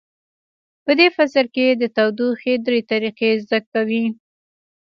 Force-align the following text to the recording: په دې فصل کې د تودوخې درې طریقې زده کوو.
په 0.85 0.91
دې 0.99 1.07
فصل 1.15 1.45
کې 1.55 1.67
د 1.71 1.83
تودوخې 1.95 2.53
درې 2.65 2.79
طریقې 2.91 3.29
زده 3.43 3.59
کوو. 3.71 4.03